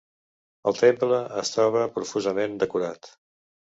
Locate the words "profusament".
2.01-2.61